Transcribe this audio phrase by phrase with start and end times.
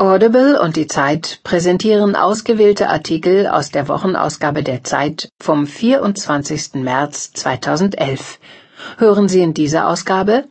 [0.00, 6.74] Audible und die Zeit präsentieren ausgewählte Artikel aus der Wochenausgabe der Zeit vom 24.
[6.74, 8.38] März 2011.
[8.98, 10.44] Hören Sie in dieser Ausgabe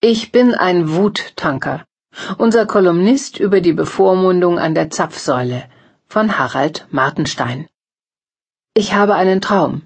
[0.00, 1.84] Ich bin ein Wuttanker.
[2.38, 5.64] Unser Kolumnist über die Bevormundung an der Zapfsäule
[6.06, 7.68] von Harald Martenstein.
[8.72, 9.82] Ich habe einen Traum.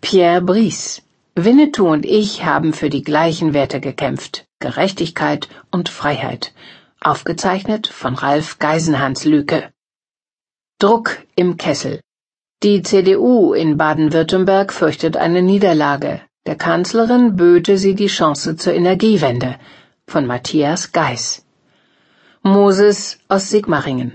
[0.00, 1.02] Pierre Brice.
[1.34, 4.46] Winnetou und ich haben für die gleichen Werte gekämpft.
[4.60, 6.52] Gerechtigkeit und Freiheit
[7.04, 9.70] Aufgezeichnet von Ralf Geisenhans Lüke.
[10.78, 12.00] Druck im Kessel.
[12.62, 16.22] Die CDU in Baden-Württemberg fürchtet eine Niederlage.
[16.46, 19.58] Der Kanzlerin böte sie die Chance zur Energiewende.
[20.06, 21.44] Von Matthias Geis.
[22.42, 24.14] Moses aus Sigmaringen.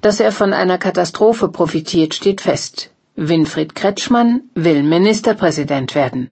[0.00, 2.90] Dass er von einer Katastrophe profitiert, steht fest.
[3.14, 6.30] Winfried Kretschmann will Ministerpräsident werden.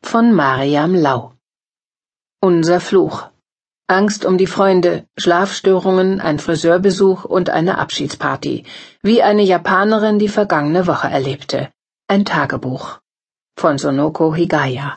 [0.00, 1.32] Von Mariam Lau.
[2.40, 3.33] Unser Fluch.
[3.86, 8.64] Angst um die Freunde, Schlafstörungen, ein Friseurbesuch und eine Abschiedsparty,
[9.02, 11.70] wie eine Japanerin die vergangene Woche erlebte.
[12.08, 13.00] Ein Tagebuch.
[13.58, 14.96] Von Sonoko Higaya.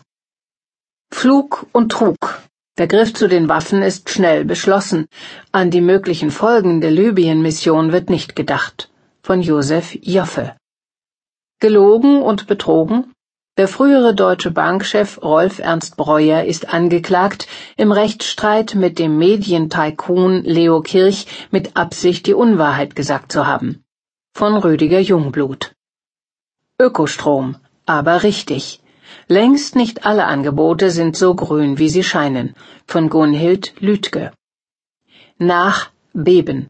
[1.11, 2.41] Flug und Trug.
[2.77, 5.07] Der Griff zu den Waffen ist schnell beschlossen.
[5.51, 8.89] An die möglichen Folgen der Libyen-Mission wird nicht gedacht.
[9.21, 10.55] Von Josef Joffe.
[11.59, 13.11] Gelogen und betrogen?
[13.57, 20.81] Der frühere Deutsche Bankchef Rolf Ernst Breuer ist angeklagt, im Rechtsstreit mit dem Medientycoon Leo
[20.81, 23.83] Kirch mit Absicht die Unwahrheit gesagt zu haben.
[24.35, 25.73] Von Rüdiger Jungblut.
[26.79, 27.55] Ökostrom,
[27.87, 28.79] aber richtig.
[29.27, 32.53] Längst nicht alle Angebote sind so grün, wie sie scheinen.
[32.85, 34.33] Von Gunhild Lütke.
[35.39, 36.67] Nach Beben.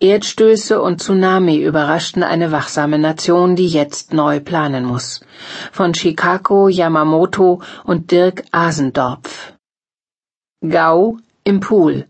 [0.00, 5.20] Erdstöße und Tsunami überraschten eine wachsame Nation, die jetzt neu planen muss.
[5.72, 9.52] Von Chicago Yamamoto und Dirk Asendorpf.
[10.68, 12.08] Gau im Pool.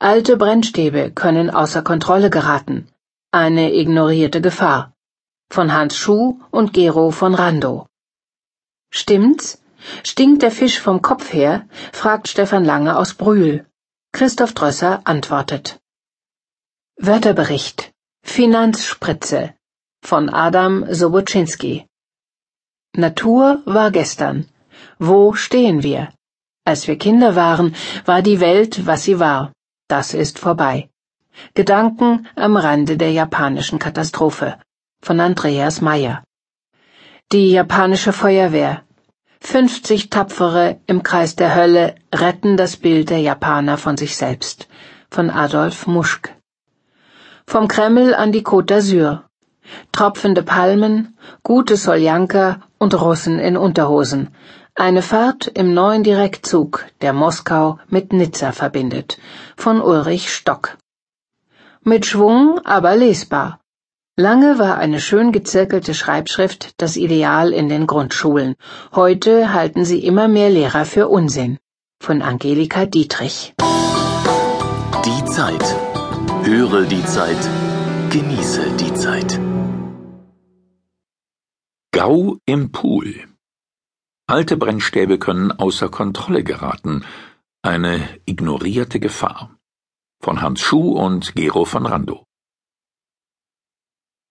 [0.00, 2.88] Alte Brennstäbe können außer Kontrolle geraten.
[3.32, 4.92] Eine ignorierte Gefahr.
[5.50, 7.86] Von Hans Schuh und Gero von Rando.
[8.90, 9.60] Stimmt's?
[10.02, 11.66] Stinkt der Fisch vom Kopf her?
[11.92, 13.66] fragt Stefan Lange aus Brühl.
[14.12, 15.78] Christoph Drösser antwortet.
[17.00, 17.92] Wörterbericht
[18.24, 19.54] Finanzspritze
[20.02, 21.86] von Adam Soboczynski
[22.96, 24.48] Natur war gestern.
[24.98, 26.08] Wo stehen wir?
[26.64, 29.52] Als wir Kinder waren, war die Welt, was sie war.
[29.86, 30.90] Das ist vorbei.
[31.54, 34.58] Gedanken am Rande der japanischen Katastrophe
[35.00, 36.24] von Andreas Meyer
[37.30, 38.82] Die japanische Feuerwehr
[39.40, 44.66] 50 Tapfere im Kreis der Hölle retten das Bild der Japaner von sich selbst
[45.10, 46.37] von Adolf Muschk
[47.48, 49.22] vom Kreml an die Côte d'Azur.
[49.90, 54.28] Tropfende Palmen, gute Soljanka und Russen in Unterhosen.
[54.74, 59.18] Eine Fahrt im neuen Direktzug, der Moskau mit Nizza verbindet.
[59.56, 60.76] Von Ulrich Stock.
[61.82, 63.60] Mit Schwung, aber lesbar.
[64.14, 68.56] Lange war eine schön gezirkelte Schreibschrift das Ideal in den Grundschulen.
[68.94, 71.58] Heute halten sie immer mehr Lehrer für Unsinn.
[71.98, 73.54] Von Angelika Dietrich.
[75.06, 75.87] Die Zeit.
[76.44, 77.38] Höre die Zeit,
[78.10, 79.40] genieße die Zeit.
[81.92, 83.28] Gau im Pool.
[84.26, 87.04] Alte Brennstäbe können außer Kontrolle geraten.
[87.62, 89.58] Eine ignorierte Gefahr.
[90.20, 92.24] Von Hans Schuh und Gero von Rando.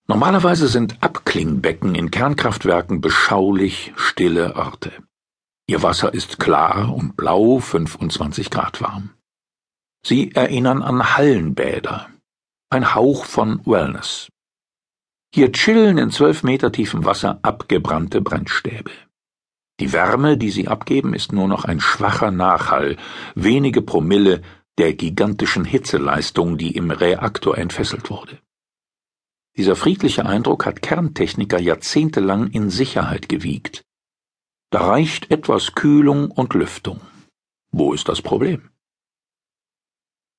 [0.08, 4.94] Normalerweise sind Abklingbecken in Kernkraftwerken beschaulich stille Orte.
[5.68, 9.17] Ihr Wasser ist klar und blau, 25 Grad warm.
[10.08, 12.08] Sie erinnern an Hallenbäder.
[12.70, 14.30] Ein Hauch von Wellness.
[15.36, 18.92] Hier chillen in zwölf Meter tiefem Wasser abgebrannte Brennstäbe.
[19.82, 22.96] Die Wärme, die sie abgeben, ist nur noch ein schwacher Nachhall,
[23.36, 24.44] wenige Promille
[24.78, 28.40] der gigantischen Hitzeleistung, die im Reaktor entfesselt wurde.
[29.58, 33.84] Dieser friedliche Eindruck hat Kerntechniker jahrzehntelang in Sicherheit gewiegt.
[34.70, 37.02] Da reicht etwas Kühlung und Lüftung.
[37.72, 38.70] Wo ist das Problem?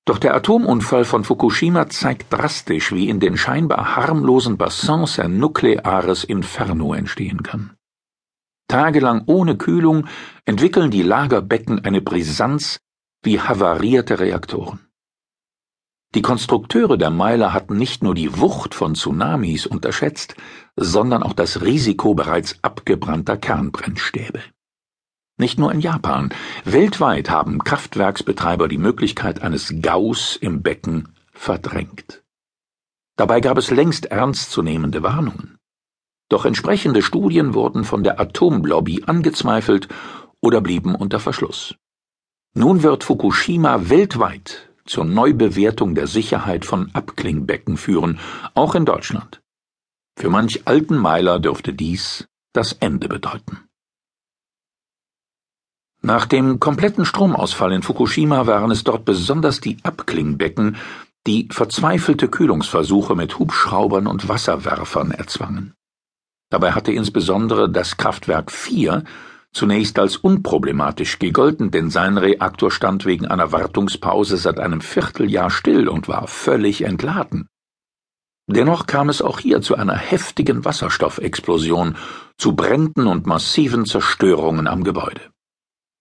[0.09, 6.25] Doch der Atomunfall von Fukushima zeigt drastisch, wie in den scheinbar harmlosen Bassins ein nukleares
[6.25, 7.77] Inferno entstehen kann.
[8.69, 10.07] Tagelang ohne Kühlung
[10.47, 12.79] entwickeln die Lagerbecken eine Brisanz
[13.23, 14.81] wie havarierte Reaktoren.
[16.15, 20.37] Die Konstrukteure der Meiler hatten nicht nur die Wucht von Tsunamis unterschätzt,
[20.75, 24.41] sondern auch das Risiko bereits abgebrannter Kernbrennstäbe.
[25.39, 26.31] Nicht nur in Japan.
[26.65, 32.25] Weltweit haben Kraftwerksbetreiber die Möglichkeit eines Gaus im Becken verdrängt.
[33.17, 35.57] Dabei gab es längst ernstzunehmende Warnungen.
[36.29, 39.89] Doch entsprechende Studien wurden von der Atomlobby angezweifelt
[40.41, 41.77] oder blieben unter Verschluss.
[42.55, 48.19] Nun wird Fukushima weltweit zur Neubewertung der Sicherheit von Abklingbecken führen,
[48.55, 49.41] auch in Deutschland.
[50.17, 53.68] Für manch alten Meiler dürfte dies das Ende bedeuten.
[56.09, 60.79] Nach dem kompletten Stromausfall in Fukushima waren es dort besonders die Abklingbecken,
[61.27, 65.75] die verzweifelte Kühlungsversuche mit Hubschraubern und Wasserwerfern erzwangen.
[66.49, 69.05] Dabei hatte insbesondere das Kraftwerk 4
[69.53, 75.91] zunächst als unproblematisch gegolten, denn sein Reaktor stand wegen einer Wartungspause seit einem Vierteljahr still
[75.91, 77.49] und war völlig entladen.
[78.47, 81.97] Dennoch kam es auch hier zu einer heftigen Wasserstoffexplosion,
[82.39, 85.21] zu Bränden und massiven Zerstörungen am Gebäude.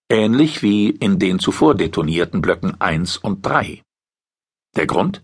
[0.10, 3.84] Ähnlich wie in den zuvor detonierten Blöcken 1 und 3.
[4.78, 5.22] Der Grund?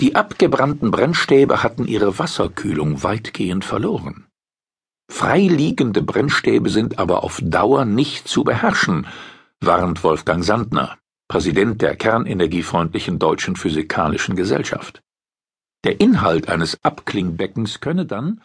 [0.00, 4.26] Die abgebrannten Brennstäbe hatten ihre Wasserkühlung weitgehend verloren.
[5.08, 9.06] Freiliegende Brennstäbe sind aber auf Dauer nicht zu beherrschen,
[9.60, 10.98] warnt Wolfgang Sandner,
[11.28, 15.04] Präsident der kernenergiefreundlichen Deutschen Physikalischen Gesellschaft.
[15.84, 18.42] Der Inhalt eines Abklingbeckens könne dann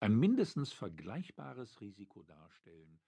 [0.00, 2.98] ein mindestens vergleichbares Risiko darstellen